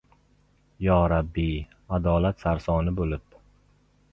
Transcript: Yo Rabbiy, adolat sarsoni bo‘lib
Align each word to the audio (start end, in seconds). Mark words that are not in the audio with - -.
Yo 0.85 0.95
Rabbiy, 1.11 1.53
adolat 1.99 2.43
sarsoni 2.47 2.95
bo‘lib 3.01 3.41